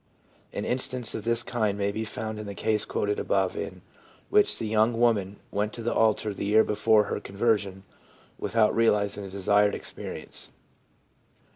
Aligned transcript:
An 0.51 0.65
instance 0.65 1.13
of 1.13 1.25
this 1.25 1.43
kind 1.43 1.77
may 1.77 1.91
be 1.91 2.05
found 2.05 2.39
in 2.39 2.47
the 2.47 2.55
case 2.55 2.85
quoted 2.85 3.19
above, 3.19 3.55
in 3.55 3.83
which 4.31 4.57
the 4.57 4.65
young 4.65 4.99
woman 4.99 5.35
went 5.51 5.73
to 5.73 5.83
the 5.83 5.93
altar 5.93 6.33
the 6.33 6.43
year 6.45 6.63
before 6.63 7.03
her 7.03 7.19
conversion 7.19 7.83
without 8.39 8.75
realis 8.75 9.15
ing 9.15 9.25
the 9.25 9.29
desired 9.29 9.75
experience. 9.75 10.49